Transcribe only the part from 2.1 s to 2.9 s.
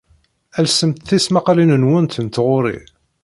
n tɣuri.